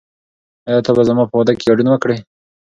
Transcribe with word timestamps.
آیا 0.67 0.79
ته 0.85 0.91
به 0.95 1.01
زما 1.09 1.23
په 1.29 1.35
واده 1.37 1.53
کې 1.57 1.67
ګډون 1.71 1.87
وکړې؟ 1.89 2.17